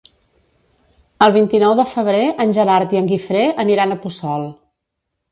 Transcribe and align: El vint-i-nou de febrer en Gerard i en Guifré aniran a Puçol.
El 1.25 1.33
vint-i-nou 1.35 1.75
de 1.79 1.85
febrer 1.91 2.21
en 2.45 2.53
Gerard 2.59 2.95
i 2.95 2.99
en 3.01 3.09
Guifré 3.11 3.43
aniran 3.65 3.93
a 3.93 3.99
Puçol. 4.07 4.47